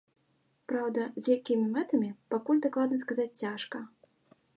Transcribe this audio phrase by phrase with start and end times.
[0.71, 3.77] Праўда, з якімі мэтамі, пакуль дакладна сказаць цяжка.